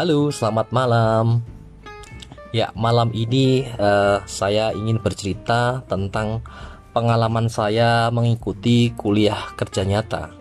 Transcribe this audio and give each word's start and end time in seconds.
Halo, 0.00 0.32
selamat 0.32 0.72
malam. 0.72 1.44
Ya, 2.56 2.72
malam 2.72 3.12
ini 3.12 3.68
uh, 3.76 4.24
saya 4.24 4.72
ingin 4.72 4.96
bercerita 4.96 5.84
tentang 5.84 6.40
pengalaman 6.96 7.52
saya 7.52 8.08
mengikuti 8.08 8.96
kuliah 8.96 9.52
kerja 9.60 9.84
nyata. 9.84 10.32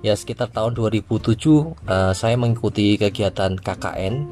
Ya, 0.00 0.16
sekitar 0.16 0.48
tahun 0.48 0.80
2007 0.80 0.96
uh, 0.96 1.76
eh, 1.76 2.12
saya 2.16 2.40
mengikuti 2.40 2.96
kegiatan 2.96 3.60
KKN 3.60 4.24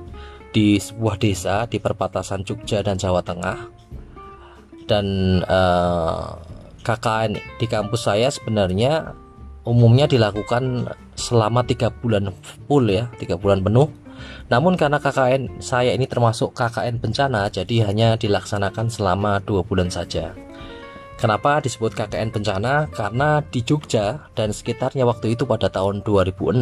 di 0.56 0.80
sebuah 0.80 1.20
desa 1.20 1.68
di 1.68 1.76
perbatasan 1.76 2.40
Jogja 2.40 2.80
dan 2.80 2.96
Jawa 2.96 3.20
Tengah. 3.20 3.68
Dan 4.88 5.06
uh, 5.44 6.24
eh, 6.24 6.28
KKN 6.88 7.36
di 7.60 7.68
kampus 7.68 8.08
saya 8.08 8.32
sebenarnya 8.32 9.12
umumnya 9.68 10.08
dilakukan 10.08 10.88
selama 11.20 11.68
tiga 11.68 11.92
bulan 11.92 12.32
full 12.64 12.88
ya, 12.88 13.12
tiga 13.20 13.36
bulan 13.36 13.60
penuh 13.60 14.07
namun 14.48 14.78
karena 14.78 14.98
KKN 15.02 15.60
saya 15.60 15.92
ini 15.92 16.08
termasuk 16.08 16.56
KKN 16.56 17.02
bencana, 17.02 17.52
jadi 17.52 17.90
hanya 17.90 18.16
dilaksanakan 18.16 18.88
selama 18.88 19.42
dua 19.44 19.62
bulan 19.62 19.92
saja. 19.92 20.32
Kenapa 21.18 21.58
disebut 21.58 21.98
KKN 21.98 22.30
bencana? 22.30 22.86
Karena 22.94 23.42
di 23.42 23.66
Jogja 23.66 24.30
dan 24.38 24.54
sekitarnya 24.54 25.02
waktu 25.02 25.34
itu 25.34 25.50
pada 25.50 25.66
tahun 25.66 26.06
2006 26.06 26.54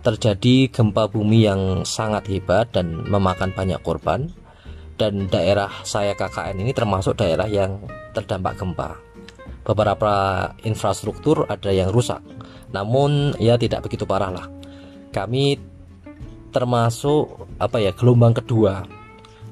terjadi 0.00 0.72
gempa 0.72 1.04
bumi 1.12 1.44
yang 1.44 1.84
sangat 1.84 2.32
hebat 2.32 2.72
dan 2.72 3.04
memakan 3.04 3.52
banyak 3.52 3.76
korban 3.84 4.32
dan 4.96 5.28
daerah 5.28 5.68
saya 5.84 6.16
KKN 6.16 6.64
ini 6.64 6.72
termasuk 6.72 7.20
daerah 7.20 7.44
yang 7.44 7.76
terdampak 8.16 8.56
gempa. 8.56 8.96
Beberapa 9.68 10.48
infrastruktur 10.64 11.44
ada 11.44 11.68
yang 11.68 11.92
rusak, 11.92 12.24
namun 12.72 13.36
ya 13.36 13.60
tidak 13.60 13.84
begitu 13.84 14.08
parah 14.08 14.32
lah. 14.32 14.46
Kami 15.12 15.60
termasuk 16.50 17.48
apa 17.60 17.80
ya 17.80 17.92
gelombang 17.92 18.36
kedua. 18.36 18.84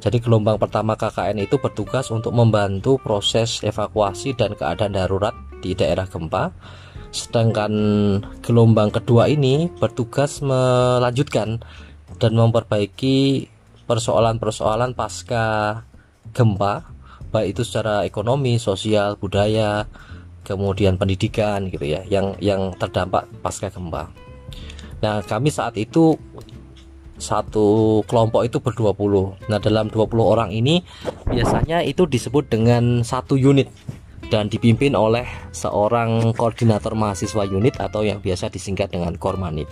Jadi 0.00 0.22
gelombang 0.22 0.60
pertama 0.60 0.94
KKN 0.94 1.42
itu 1.42 1.58
bertugas 1.58 2.12
untuk 2.12 2.30
membantu 2.30 3.00
proses 3.00 3.64
evakuasi 3.64 4.36
dan 4.36 4.54
keadaan 4.54 4.94
darurat 4.94 5.34
di 5.58 5.72
daerah 5.72 6.06
gempa. 6.06 6.52
Sedangkan 7.10 7.72
gelombang 8.44 8.92
kedua 8.92 9.26
ini 9.26 9.72
bertugas 9.72 10.44
melanjutkan 10.44 11.58
dan 12.20 12.32
memperbaiki 12.36 13.48
persoalan-persoalan 13.88 14.92
pasca 14.92 15.80
gempa, 16.34 16.74
baik 17.32 17.56
itu 17.56 17.62
secara 17.64 18.04
ekonomi, 18.04 18.60
sosial, 18.60 19.16
budaya, 19.16 19.86
kemudian 20.46 21.00
pendidikan 21.00 21.66
gitu 21.72 21.86
ya, 21.86 22.02
yang 22.06 22.36
yang 22.42 22.74
terdampak 22.76 23.26
pasca 23.40 23.72
gempa. 23.72 24.10
Nah, 25.00 25.20
kami 25.24 25.52
saat 25.52 25.76
itu 25.76 26.16
satu 27.16 28.00
kelompok 28.04 28.44
itu 28.44 28.60
berdua 28.60 28.92
puluh. 28.92 29.36
Nah, 29.48 29.56
dalam 29.56 29.88
20 29.88 30.20
orang 30.20 30.50
ini 30.52 30.84
biasanya 31.24 31.80
itu 31.80 32.04
disebut 32.04 32.52
dengan 32.52 33.00
satu 33.00 33.36
unit 33.40 33.72
dan 34.28 34.50
dipimpin 34.50 34.92
oleh 34.98 35.24
seorang 35.54 36.34
koordinator 36.34 36.92
mahasiswa 36.98 37.46
unit 37.46 37.78
atau 37.78 38.02
yang 38.02 38.18
biasa 38.18 38.50
disingkat 38.50 38.90
dengan 38.90 39.14
Kormanit. 39.16 39.70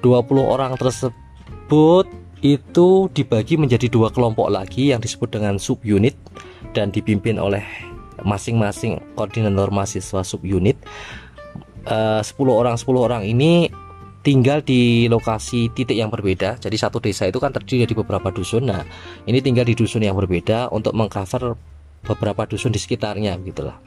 20 0.00 0.22
orang 0.38 0.78
tersebut 0.78 2.06
itu 2.44 3.10
dibagi 3.10 3.58
menjadi 3.58 3.90
dua 3.90 4.12
kelompok 4.12 4.52
lagi 4.52 4.94
yang 4.94 5.02
disebut 5.02 5.34
dengan 5.34 5.58
subunit 5.58 6.14
dan 6.76 6.94
dipimpin 6.94 7.40
oleh 7.42 7.64
masing-masing 8.22 9.02
koordinator 9.18 9.72
mahasiswa 9.74 10.22
subunit. 10.22 10.78
Uh, 11.86 12.18
10 12.18 12.34
orang 12.50 12.74
10 12.74 12.86
orang 12.98 13.22
ini 13.22 13.70
tinggal 14.26 14.58
di 14.58 15.06
lokasi 15.06 15.70
titik 15.70 15.94
yang 15.94 16.10
berbeda. 16.10 16.58
Jadi 16.58 16.74
satu 16.74 16.98
desa 16.98 17.30
itu 17.30 17.38
kan 17.38 17.54
terdiri 17.54 17.86
dari 17.86 17.94
beberapa 17.94 18.34
dusun. 18.34 18.66
Nah, 18.66 18.82
ini 19.22 19.38
tinggal 19.38 19.62
di 19.62 19.78
dusun 19.78 20.02
yang 20.02 20.18
berbeda 20.18 20.74
untuk 20.74 20.98
mengcover 20.98 21.54
beberapa 22.02 22.42
dusun 22.50 22.74
di 22.74 22.82
sekitarnya 22.82 23.38
gitulah. 23.46 23.78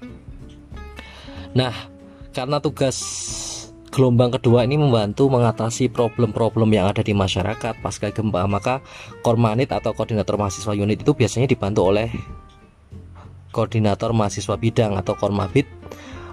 Nah, 1.52 1.76
karena 2.32 2.64
tugas 2.64 2.96
gelombang 3.92 4.32
kedua 4.32 4.64
ini 4.64 4.80
membantu 4.80 5.28
mengatasi 5.28 5.92
problem-problem 5.92 6.72
yang 6.72 6.88
ada 6.88 7.04
di 7.04 7.12
masyarakat 7.12 7.84
pasca 7.84 8.08
gempa, 8.16 8.48
maka 8.48 8.80
Kormanit 9.20 9.76
atau 9.76 9.92
koordinator 9.92 10.40
mahasiswa 10.40 10.72
unit 10.72 11.04
itu 11.04 11.12
biasanya 11.12 11.52
dibantu 11.52 11.84
oleh 11.84 12.08
koordinator 13.52 14.16
mahasiswa 14.16 14.56
bidang 14.56 14.96
atau 14.96 15.18
Kormabit 15.20 15.68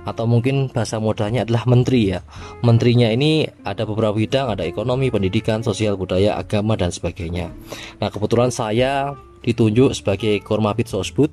atau 0.07 0.25
mungkin 0.25 0.71
bahasa 0.71 1.03
modalnya 1.03 1.43
adalah 1.43 1.67
menteri 1.67 2.15
ya. 2.15 2.23
Menterinya 2.63 3.11
ini 3.11 3.45
ada 3.67 3.83
beberapa 3.83 4.15
bidang, 4.15 4.55
ada 4.55 4.63
ekonomi, 4.63 5.11
pendidikan, 5.11 5.67
sosial, 5.67 5.99
budaya, 5.99 6.39
agama 6.39 6.79
dan 6.79 6.95
sebagainya. 6.95 7.51
Nah, 7.99 8.09
kebetulan 8.09 8.55
saya 8.55 9.19
ditunjuk 9.43 9.93
sebagai 9.93 10.39
Kormabit 10.47 10.87
Sosbud 10.87 11.31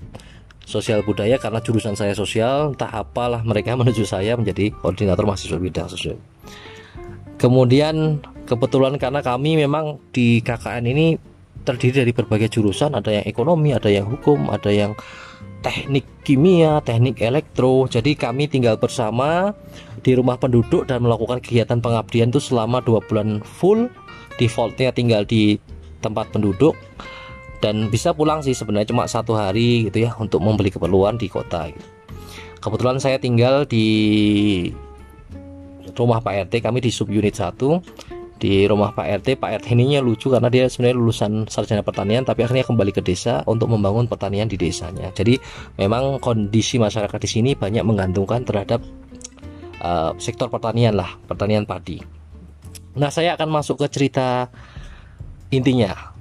sosial 0.63 1.03
budaya 1.03 1.35
karena 1.35 1.59
jurusan 1.59 1.93
saya 1.93 2.15
sosial 2.15 2.71
entah 2.71 2.89
apalah 2.91 3.43
mereka 3.43 3.75
menuju 3.79 4.07
saya 4.07 4.39
menjadi 4.39 4.71
koordinator 4.71 5.27
mahasiswa 5.27 5.59
bidang 5.59 5.87
sosial 5.91 6.17
kemudian 7.35 8.23
kebetulan 8.47 8.95
karena 8.95 9.19
kami 9.19 9.59
memang 9.59 9.99
di 10.15 10.39
KKN 10.39 10.85
ini 10.87 11.19
terdiri 11.63 12.03
dari 12.03 12.11
berbagai 12.11 12.51
jurusan 12.51 12.95
ada 12.95 13.11
yang 13.11 13.25
ekonomi 13.27 13.75
ada 13.75 13.87
yang 13.87 14.07
hukum 14.07 14.51
ada 14.51 14.71
yang 14.71 14.95
teknik 15.63 16.05
kimia, 16.27 16.83
teknik 16.83 17.23
elektro. 17.23 17.87
Jadi 17.87 18.19
kami 18.19 18.51
tinggal 18.51 18.75
bersama 18.75 19.55
di 20.03 20.13
rumah 20.13 20.35
penduduk 20.35 20.85
dan 20.85 21.01
melakukan 21.01 21.39
kegiatan 21.39 21.79
pengabdian 21.79 22.29
itu 22.29 22.43
selama 22.43 22.83
dua 22.83 22.99
bulan 23.07 23.39
full. 23.41 23.87
Defaultnya 24.35 24.91
tinggal 24.91 25.23
di 25.23 25.57
tempat 26.03 26.29
penduduk 26.35 26.75
dan 27.63 27.87
bisa 27.87 28.11
pulang 28.11 28.43
sih 28.43 28.51
sebenarnya 28.51 28.91
cuma 28.91 29.07
satu 29.07 29.39
hari 29.39 29.87
gitu 29.87 30.03
ya 30.03 30.11
untuk 30.19 30.43
membeli 30.43 30.67
keperluan 30.67 31.15
di 31.15 31.31
kota. 31.31 31.71
Gitu. 31.71 31.87
Kebetulan 32.59 32.99
saya 32.99 33.15
tinggal 33.15 33.63
di 33.63 33.87
rumah 35.95 36.19
Pak 36.19 36.51
RT 36.51 36.53
kami 36.59 36.83
di 36.83 36.91
subunit 36.91 37.39
1 37.39 37.55
di 38.37 38.67
rumah 38.69 38.93
Pak 38.93 39.23
RT 39.23 39.27
Pak 39.39 39.49
RT 39.63 39.65
ininya 39.73 39.99
lucu 40.03 40.29
karena 40.29 40.51
dia 40.51 40.69
sebenarnya 40.69 40.97
lulusan 40.99 41.31
sarjana 41.49 41.81
pertanian 41.81 42.21
tapi 42.27 42.45
akhirnya 42.45 42.67
kembali 42.67 42.91
ke 42.93 43.01
desa 43.01 43.41
untuk 43.49 43.71
membangun 43.73 44.05
pertanian 44.05 44.45
di 44.45 44.55
desanya. 44.55 45.09
Jadi 45.15 45.41
memang 45.81 46.21
kondisi 46.21 46.77
masyarakat 46.77 47.19
di 47.19 47.29
sini 47.29 47.51
banyak 47.57 47.81
menggantungkan 47.81 48.45
terhadap 48.45 48.83
uh, 49.81 50.13
sektor 50.21 50.47
pertanian 50.53 50.93
lah 50.93 51.17
pertanian 51.25 51.65
padi. 51.65 51.97
Nah 52.93 53.09
saya 53.09 53.33
akan 53.33 53.49
masuk 53.49 53.81
ke 53.81 53.87
cerita 53.89 54.45
intinya 55.49 56.12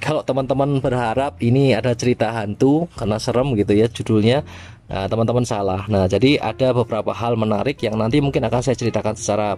kalau 0.00 0.24
teman-teman 0.24 0.80
berharap 0.80 1.38
ini 1.44 1.76
ada 1.76 1.92
cerita 1.94 2.32
hantu 2.32 2.88
karena 2.96 3.20
serem 3.20 3.54
gitu 3.54 3.72
ya 3.76 3.86
judulnya 3.86 4.42
Nah, 4.90 5.06
teman-teman 5.06 5.46
salah. 5.46 5.86
Nah, 5.86 6.10
jadi 6.10 6.42
ada 6.42 6.74
beberapa 6.74 7.14
hal 7.14 7.38
menarik 7.38 7.78
yang 7.78 7.94
nanti 7.94 8.18
mungkin 8.18 8.42
akan 8.42 8.58
saya 8.58 8.74
ceritakan 8.74 9.14
secara 9.14 9.54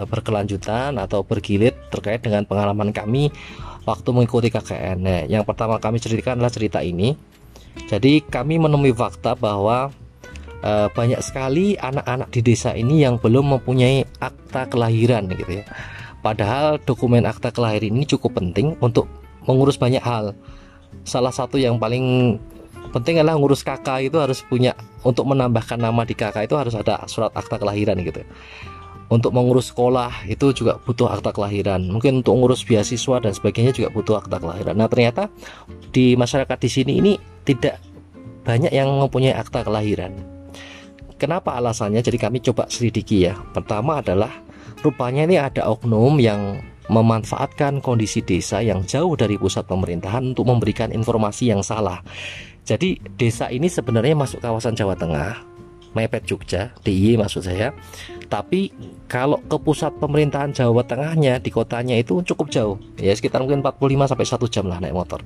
Eh, 0.00 0.08
berkelanjutan 0.08 0.96
atau 0.96 1.20
bergilit 1.20 1.76
terkait 1.92 2.24
dengan 2.24 2.48
pengalaman 2.48 2.96
kami 2.96 3.28
waktu 3.84 4.08
mengikuti 4.08 4.48
KKN. 4.48 4.98
Nah, 5.04 5.20
yang 5.28 5.44
pertama 5.44 5.76
kami 5.76 6.00
ceritakan 6.00 6.40
adalah 6.40 6.54
cerita 6.54 6.80
ini. 6.80 7.12
Jadi 7.92 8.24
kami 8.24 8.56
menemui 8.56 8.92
fakta 8.92 9.32
bahwa 9.32 9.92
e, 10.60 10.72
banyak 10.92 11.20
sekali 11.24 11.72
anak-anak 11.80 12.28
di 12.28 12.40
desa 12.44 12.76
ini 12.76 13.00
yang 13.00 13.16
belum 13.16 13.56
mempunyai 13.56 14.04
akta 14.20 14.68
kelahiran 14.68 15.24
gitu 15.32 15.60
ya. 15.60 15.64
Padahal 16.20 16.76
dokumen 16.84 17.24
akta 17.24 17.48
kelahiran 17.48 17.96
ini 17.96 18.04
cukup 18.04 18.36
penting 18.40 18.76
untuk 18.80 19.08
mengurus 19.46 19.78
banyak 19.78 20.02
hal. 20.02 20.36
Salah 21.02 21.32
satu 21.32 21.56
yang 21.56 21.80
paling 21.80 22.36
penting 22.92 23.18
adalah 23.18 23.40
ngurus 23.40 23.64
kakak 23.64 24.12
itu 24.12 24.20
harus 24.20 24.44
punya 24.44 24.76
untuk 25.02 25.24
menambahkan 25.26 25.80
nama 25.80 26.04
di 26.04 26.12
kakak 26.12 26.46
itu 26.46 26.54
harus 26.58 26.74
ada 26.76 27.02
surat 27.08 27.32
akta 27.32 27.58
kelahiran 27.58 27.98
gitu. 28.04 28.22
Untuk 29.12 29.36
mengurus 29.36 29.68
sekolah 29.68 30.24
itu 30.24 30.56
juga 30.56 30.80
butuh 30.80 31.12
akta 31.12 31.36
kelahiran. 31.36 31.84
Mungkin 31.84 32.24
untuk 32.24 32.32
mengurus 32.32 32.64
beasiswa 32.64 33.20
dan 33.20 33.36
sebagainya 33.36 33.76
juga 33.76 33.88
butuh 33.92 34.24
akta 34.24 34.40
kelahiran. 34.40 34.74
Nah 34.76 34.88
ternyata 34.88 35.28
di 35.92 36.16
masyarakat 36.16 36.56
di 36.56 36.70
sini 36.72 36.92
ini 36.96 37.12
tidak 37.44 37.76
banyak 38.48 38.72
yang 38.72 38.88
mempunyai 38.88 39.36
akta 39.36 39.68
kelahiran. 39.68 40.16
Kenapa 41.20 41.54
alasannya? 41.54 42.00
Jadi 42.00 42.18
kami 42.18 42.40
coba 42.40 42.66
selidiki 42.66 43.28
ya. 43.28 43.36
Pertama 43.52 44.00
adalah 44.00 44.32
rupanya 44.82 45.28
ini 45.28 45.36
ada 45.38 45.70
oknum 45.70 46.18
yang 46.18 46.71
memanfaatkan 46.90 47.78
kondisi 47.78 48.24
desa 48.24 48.58
yang 48.64 48.82
jauh 48.82 49.14
dari 49.14 49.38
pusat 49.38 49.68
pemerintahan 49.68 50.34
untuk 50.34 50.48
memberikan 50.48 50.90
informasi 50.90 51.52
yang 51.52 51.62
salah 51.62 52.02
jadi 52.62 52.98
desa 53.18 53.50
ini 53.50 53.66
sebenarnya 53.66 54.14
masuk 54.14 54.38
kawasan 54.38 54.78
Jawa 54.78 54.94
Tengah 54.94 55.52
mepet 55.92 56.24
Jogja, 56.24 56.72
DIY 56.84 57.20
maksud 57.20 57.44
saya. 57.44 57.72
Tapi 58.28 58.72
kalau 59.08 59.38
ke 59.44 59.56
pusat 59.60 59.92
pemerintahan 60.00 60.52
Jawa 60.56 60.80
Tengahnya 60.88 61.36
di 61.36 61.52
kotanya 61.52 62.00
itu 62.00 62.24
cukup 62.24 62.48
jauh, 62.48 62.76
ya 62.96 63.12
sekitar 63.12 63.44
mungkin 63.44 63.60
45 63.60 64.08
sampai 64.08 64.26
1 64.26 64.48
jam 64.48 64.64
lah 64.68 64.78
naik 64.80 64.96
motor. 64.96 65.20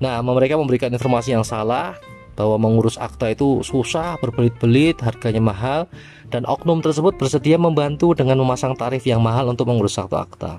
Nah, 0.00 0.16
mereka 0.24 0.56
memberikan 0.56 0.88
informasi 0.88 1.36
yang 1.36 1.44
salah 1.44 1.92
bahwa 2.40 2.56
mengurus 2.56 2.96
akta 2.96 3.36
itu 3.36 3.60
susah, 3.60 4.16
berbelit-belit, 4.16 4.96
harganya 5.04 5.44
mahal, 5.44 5.84
dan 6.32 6.48
oknum 6.48 6.80
tersebut 6.80 7.20
bersedia 7.20 7.60
membantu 7.60 8.16
dengan 8.16 8.40
memasang 8.40 8.72
tarif 8.72 9.04
yang 9.04 9.20
mahal 9.20 9.52
untuk 9.52 9.68
mengurus 9.68 10.00
akta 10.00 10.24
akta. 10.24 10.52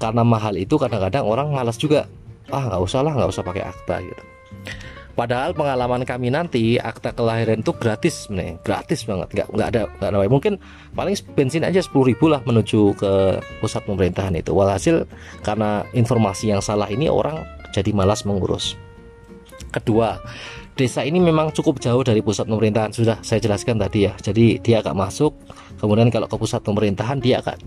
Karena 0.00 0.24
mahal 0.24 0.56
itu 0.56 0.80
kadang-kadang 0.80 1.28
orang 1.28 1.52
malas 1.52 1.76
juga, 1.76 2.08
ah 2.48 2.64
nggak 2.72 2.80
usah 2.80 3.00
lah, 3.04 3.12
nggak 3.12 3.30
usah 3.36 3.44
pakai 3.44 3.64
akta 3.68 4.00
gitu. 4.00 4.22
Padahal 5.16 5.56
pengalaman 5.56 6.04
kami 6.04 6.28
nanti 6.28 6.76
akta 6.76 7.12
kelahiran 7.16 7.64
itu 7.64 7.72
gratis 7.72 8.28
nih, 8.28 8.60
gratis 8.60 9.04
banget, 9.08 9.32
nggak 9.32 9.48
nggak 9.48 9.68
ada 9.72 9.82
nggak 9.96 10.08
ada 10.12 10.28
mungkin 10.28 10.60
paling 10.92 11.16
bensin 11.32 11.64
aja 11.64 11.80
sepuluh 11.80 12.12
ribu 12.12 12.28
lah 12.28 12.44
menuju 12.44 12.92
ke 12.96 13.40
pusat 13.64 13.80
pemerintahan 13.88 14.36
itu. 14.36 14.52
Walhasil 14.52 15.08
karena 15.40 15.88
informasi 15.96 16.52
yang 16.52 16.60
salah 16.60 16.88
ini 16.92 17.08
orang 17.08 17.40
jadi 17.72 17.96
malas 17.96 18.28
mengurus. 18.28 18.76
Kedua, 19.72 20.20
desa 20.76 21.02
ini 21.02 21.18
memang 21.18 21.50
cukup 21.56 21.80
jauh 21.80 22.04
dari 22.04 22.20
pusat 22.20 22.44
pemerintahan 22.46 22.92
sudah 22.92 23.16
saya 23.24 23.40
jelaskan 23.40 23.80
tadi 23.80 24.06
ya. 24.06 24.12
Jadi 24.20 24.60
dia 24.60 24.84
agak 24.84 24.94
masuk, 24.94 25.32
kemudian 25.80 26.12
kalau 26.12 26.28
ke 26.28 26.36
pusat 26.36 26.60
pemerintahan 26.60 27.18
dia 27.18 27.40
akan 27.40 27.58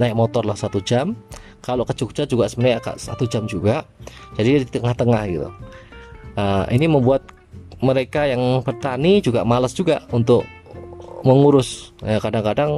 naik 0.00 0.16
motor 0.16 0.42
lah 0.42 0.56
satu 0.56 0.80
jam. 0.80 1.12
Kalau 1.62 1.86
ke 1.86 1.94
Jogja 1.94 2.26
juga 2.26 2.50
sebenarnya 2.50 2.82
agak 2.82 2.96
satu 2.98 3.22
jam 3.28 3.46
juga. 3.46 3.86
Jadi 4.34 4.64
di 4.64 4.68
tengah-tengah 4.72 5.22
gitu 5.30 5.52
uh, 6.36 6.64
ini 6.72 6.86
membuat 6.88 7.24
mereka 7.82 8.28
yang 8.30 8.62
petani 8.62 9.18
juga 9.18 9.42
malas 9.42 9.74
juga 9.74 10.06
untuk 10.14 10.46
mengurus 11.26 11.94
kadang 11.98 12.10
ya, 12.10 12.18
kadang-kadang 12.22 12.70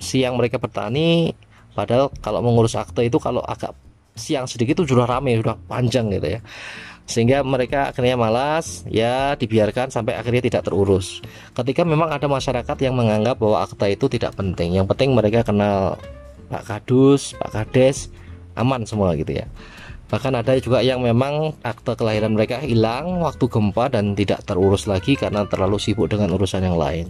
siang 0.00 0.34
mereka 0.36 0.56
bertani 0.60 1.32
padahal 1.72 2.12
kalau 2.20 2.40
mengurus 2.44 2.76
akte 2.76 3.04
itu 3.04 3.16
kalau 3.16 3.40
agak 3.44 3.72
siang 4.12 4.44
sedikit 4.44 4.80
itu 4.80 4.92
sudah 4.92 5.08
rame 5.08 5.40
sudah 5.40 5.56
panjang 5.68 6.12
gitu 6.12 6.36
ya 6.36 6.40
sehingga 7.06 7.42
mereka 7.42 7.90
akhirnya 7.90 8.14
malas 8.14 8.86
ya 8.88 9.34
dibiarkan 9.34 9.90
sampai 9.90 10.16
akhirnya 10.16 10.42
tidak 10.48 10.62
terurus. 10.70 11.20
Ketika 11.52 11.82
memang 11.82 12.08
ada 12.14 12.26
masyarakat 12.30 12.76
yang 12.80 12.94
menganggap 12.94 13.36
bahwa 13.36 13.62
akta 13.66 13.90
itu 13.90 14.06
tidak 14.06 14.38
penting. 14.38 14.78
Yang 14.78 14.86
penting 14.94 15.10
mereka 15.12 15.42
kenal 15.42 15.98
Pak 16.48 16.64
Kadus 16.68 17.32
Pak 17.36 17.50
Kades 17.52 18.12
aman 18.54 18.84
semua 18.84 19.16
gitu 19.16 19.32
ya. 19.32 19.46
Bahkan 20.12 20.44
ada 20.44 20.52
juga 20.60 20.84
yang 20.84 21.00
memang 21.00 21.56
akte 21.64 21.96
kelahiran 21.96 22.36
mereka 22.36 22.60
hilang 22.60 23.24
waktu 23.24 23.48
gempa 23.48 23.88
dan 23.88 24.12
tidak 24.12 24.44
terurus 24.44 24.84
lagi 24.84 25.16
karena 25.16 25.48
terlalu 25.48 25.80
sibuk 25.80 26.12
dengan 26.12 26.36
urusan 26.36 26.60
yang 26.60 26.76
lain. 26.76 27.08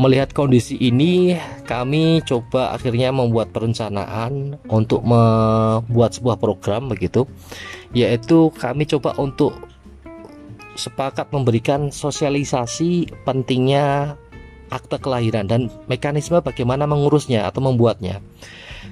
Melihat 0.00 0.32
kondisi 0.32 0.80
ini, 0.80 1.36
kami 1.68 2.24
coba 2.24 2.72
akhirnya 2.72 3.12
membuat 3.12 3.52
perencanaan 3.52 4.56
untuk 4.64 5.04
membuat 5.04 6.16
sebuah 6.16 6.40
program 6.40 6.88
begitu, 6.88 7.28
yaitu 7.92 8.48
kami 8.56 8.88
coba 8.88 9.12
untuk 9.20 9.52
sepakat 10.72 11.28
memberikan 11.36 11.92
sosialisasi 11.92 13.12
pentingnya 13.28 14.16
akte 14.72 14.96
kelahiran 14.96 15.44
dan 15.44 15.68
mekanisme 15.84 16.40
bagaimana 16.40 16.88
mengurusnya 16.88 17.44
atau 17.44 17.60
membuatnya 17.60 18.24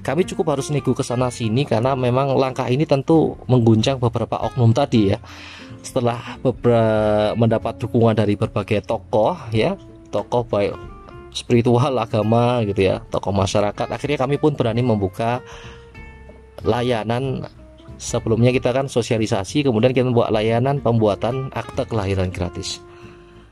kami 0.03 0.27
cukup 0.27 0.53
harus 0.53 0.69
nego 0.69 0.93
ke 0.95 1.01
sana 1.01 1.33
sini 1.33 1.65
karena 1.65 1.97
memang 1.97 2.37
langkah 2.37 2.67
ini 2.69 2.85
tentu 2.87 3.35
mengguncang 3.51 3.99
beberapa 3.99 4.39
oknum 4.39 4.71
tadi 4.71 5.11
ya. 5.11 5.19
Setelah 5.83 6.39
beberapa 6.39 7.35
mendapat 7.35 7.79
dukungan 7.83 8.15
dari 8.15 8.35
berbagai 8.39 8.83
tokoh 8.83 9.35
ya, 9.51 9.75
tokoh 10.11 10.43
baik 10.47 10.98
spiritual 11.31 11.93
agama 11.97 12.61
gitu 12.65 12.89
ya, 12.89 13.01
tokoh 13.13 13.33
masyarakat, 13.33 13.87
akhirnya 13.89 14.17
kami 14.17 14.35
pun 14.41 14.53
berani 14.57 14.81
membuka 14.81 15.41
layanan. 16.65 17.45
Sebelumnya 17.99 18.55
kita 18.55 18.71
kan 18.71 18.87
sosialisasi 18.87 19.67
kemudian 19.67 19.91
kita 19.91 20.07
membuat 20.07 20.31
layanan 20.31 20.79
pembuatan 20.79 21.51
akte 21.51 21.83
kelahiran 21.83 22.31
gratis. 22.31 22.79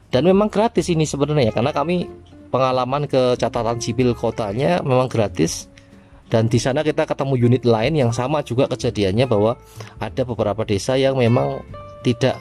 Dan 0.07 0.23
memang 0.23 0.47
gratis 0.47 0.87
ini 0.87 1.03
sebenarnya 1.03 1.51
karena 1.51 1.75
kami 1.75 2.07
pengalaman 2.47 3.11
ke 3.11 3.35
catatan 3.35 3.75
sipil 3.83 4.15
kotanya 4.15 4.79
memang 4.79 5.11
gratis. 5.11 5.67
Dan 6.31 6.47
di 6.47 6.59
sana 6.59 6.79
kita 6.83 7.03
ketemu 7.07 7.35
unit 7.39 7.63
lain 7.63 7.95
yang 7.95 8.11
sama 8.11 8.39
juga 8.43 8.71
kejadiannya 8.71 9.27
bahwa 9.27 9.59
ada 9.99 10.23
beberapa 10.23 10.63
desa 10.63 10.95
yang 10.95 11.19
memang 11.19 11.59
tidak 12.03 12.39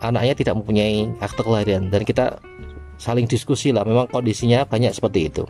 anaknya 0.00 0.32
tidak 0.36 0.54
mempunyai 0.56 1.08
akte 1.20 1.40
kelahiran. 1.44 1.92
Dan 1.92 2.00
kita 2.08 2.40
saling 3.02 3.26
diskusi 3.26 3.74
lah. 3.74 3.82
Memang 3.82 4.06
kondisinya 4.06 4.62
banyak 4.62 4.94
seperti 4.94 5.20
itu. 5.26 5.42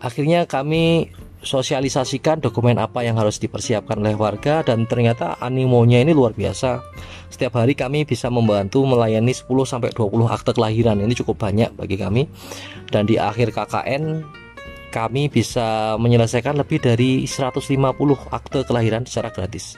Akhirnya 0.00 0.48
kami 0.48 1.12
sosialisasikan 1.44 2.40
dokumen 2.40 2.80
apa 2.80 3.04
yang 3.04 3.20
harus 3.20 3.36
dipersiapkan 3.36 4.00
oleh 4.00 4.16
warga 4.16 4.64
dan 4.64 4.88
ternyata 4.88 5.36
animonya 5.44 6.00
ini 6.00 6.16
luar 6.16 6.32
biasa. 6.32 6.80
Setiap 7.28 7.60
hari 7.60 7.76
kami 7.76 8.08
bisa 8.08 8.32
membantu 8.32 8.88
melayani 8.88 9.36
10 9.36 9.44
sampai 9.68 9.92
20 9.92 10.24
akte 10.32 10.56
kelahiran. 10.56 11.04
Ini 11.04 11.14
cukup 11.20 11.36
banyak 11.36 11.76
bagi 11.76 12.00
kami. 12.00 12.24
Dan 12.88 13.04
di 13.04 13.20
akhir 13.20 13.52
KKN 13.52 14.24
kami 14.88 15.28
bisa 15.28 16.00
menyelesaikan 16.00 16.56
lebih 16.56 16.80
dari 16.80 17.28
150 17.28 17.60
akte 18.32 18.64
kelahiran 18.64 19.04
secara 19.04 19.28
gratis 19.34 19.76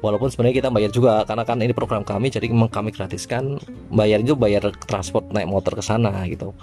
walaupun 0.00 0.28
sebenarnya 0.32 0.64
kita 0.64 0.70
bayar 0.72 0.90
juga 0.92 1.24
karena 1.28 1.44
kan 1.44 1.56
ini 1.60 1.72
program 1.76 2.02
kami 2.04 2.32
jadi 2.32 2.48
memang 2.48 2.72
kami 2.72 2.92
gratiskan 2.92 3.60
bayar 3.92 4.20
itu 4.24 4.36
bayar 4.36 4.72
transport 4.84 5.28
naik 5.32 5.48
motor 5.48 5.76
ke 5.76 5.84
sana 5.84 6.24
gitu. 6.28 6.56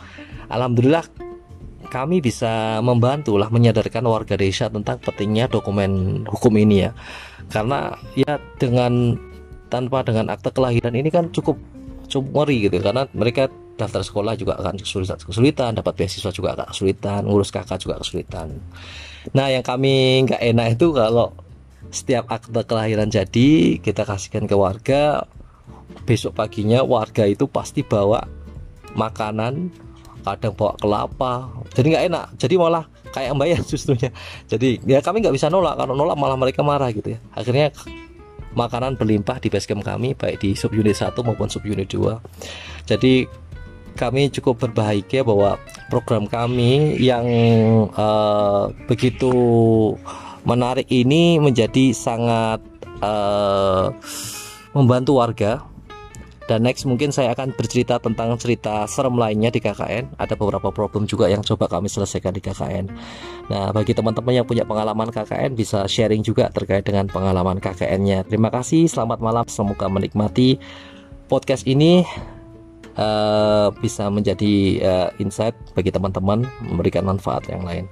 Alhamdulillah 0.50 1.06
kami 1.88 2.20
bisa 2.20 2.84
membantu 2.84 3.40
lah 3.40 3.48
menyadarkan 3.48 4.04
warga 4.04 4.36
desa 4.36 4.68
tentang 4.68 5.00
pentingnya 5.00 5.48
dokumen 5.48 6.24
hukum 6.28 6.54
ini 6.60 6.90
ya. 6.90 6.92
Karena 7.48 7.96
ya 8.18 8.36
dengan 8.60 9.16
tanpa 9.72 10.04
dengan 10.04 10.28
akte 10.32 10.52
kelahiran 10.52 10.96
ini 10.96 11.08
kan 11.08 11.32
cukup 11.32 11.56
cukup 12.08 12.44
ngeri 12.44 12.72
gitu 12.72 12.80
karena 12.80 13.04
mereka 13.12 13.52
daftar 13.78 14.02
sekolah 14.02 14.34
juga 14.40 14.58
akan 14.58 14.80
kesulitan 14.80 15.20
kesulitan 15.22 15.72
dapat 15.76 15.94
beasiswa 15.94 16.32
juga 16.34 16.58
agak 16.58 16.74
kesulitan 16.74 17.22
ngurus 17.28 17.54
kakak 17.54 17.78
juga 17.78 18.02
kesulitan. 18.02 18.58
Nah 19.36 19.48
yang 19.52 19.64
kami 19.64 20.26
nggak 20.26 20.42
enak 20.42 20.68
itu 20.80 20.92
kalau 20.96 21.36
setiap 21.90 22.28
akte 22.28 22.62
kelahiran 22.68 23.08
jadi 23.08 23.80
kita 23.80 24.04
kasihkan 24.04 24.46
ke 24.46 24.56
warga. 24.56 25.26
Besok 26.08 26.40
paginya 26.40 26.84
warga 26.84 27.28
itu 27.28 27.48
pasti 27.48 27.84
bawa 27.84 28.24
makanan 28.96 29.72
kadang 30.24 30.54
bawa 30.56 30.74
kelapa. 30.80 31.34
Jadi 31.76 31.88
nggak 31.96 32.06
enak. 32.12 32.26
Jadi 32.40 32.56
malah 32.60 32.84
kayak 33.12 33.34
bayar 33.40 33.62
justru 33.72 33.96
jadi 34.52 34.70
ya 34.84 35.00
kami 35.00 35.24
nggak 35.24 35.36
bisa 35.36 35.48
nolak. 35.48 35.80
Kalau 35.80 35.96
nolak 35.96 36.18
malah 36.20 36.38
mereka 36.40 36.64
marah 36.64 36.92
gitu 36.92 37.16
ya. 37.16 37.20
Akhirnya 37.36 37.72
makanan 38.58 38.98
berlimpah 38.98 39.38
di 39.38 39.54
basecamp 39.54 39.86
kami 39.86 40.18
baik 40.18 40.42
di 40.42 40.58
subunit 40.58 40.98
1 40.98 41.14
maupun 41.22 41.46
subunit 41.46 41.94
2 41.94 42.18
jadi 42.90 43.30
kami 43.98 44.30
cukup 44.34 44.70
berbahagia 44.70 45.26
bahwa 45.26 45.58
program 45.90 46.30
kami 46.30 46.98
yang 47.02 47.26
uh, 47.94 48.70
begitu 48.86 49.34
menarik 50.48 50.88
ini 50.88 51.38
menjadi 51.44 51.92
sangat 51.92 52.64
uh, 53.04 53.92
membantu 54.72 55.20
warga. 55.20 55.62
Dan 56.48 56.64
next 56.64 56.88
mungkin 56.88 57.12
saya 57.12 57.36
akan 57.36 57.52
bercerita 57.60 58.00
tentang 58.00 58.32
cerita 58.40 58.88
serem 58.88 59.20
lainnya 59.20 59.52
di 59.52 59.60
KKN 59.60 60.16
ada 60.16 60.32
beberapa 60.40 60.72
problem 60.72 61.04
juga 61.04 61.28
yang 61.28 61.44
coba 61.44 61.68
kami 61.68 61.92
selesaikan 61.92 62.32
di 62.32 62.40
KKN 62.40 62.88
nah 63.52 63.76
bagi 63.76 63.92
teman-teman 63.92 64.32
yang 64.32 64.48
punya 64.48 64.64
pengalaman 64.64 65.12
KKN 65.12 65.60
bisa 65.60 65.84
sharing 65.92 66.24
juga 66.24 66.48
terkait 66.48 66.88
dengan 66.88 67.12
pengalaman 67.12 67.60
KKN-nya 67.60 68.24
terima 68.32 68.48
kasih 68.48 68.88
selamat 68.88 69.20
malam. 69.20 69.44
Semoga 69.52 69.92
menikmati 69.92 70.56
podcast 71.28 71.68
ini 71.68 72.08
uh, 72.96 73.68
bisa 73.84 74.08
menjadi 74.08 74.56
uh, 74.88 75.10
insight 75.20 75.56
bagi 75.76 75.92
teman-teman 75.92 76.48
memberikan 76.64 77.04
manfaat 77.04 77.44
yang 77.52 77.68
lain 77.68 77.92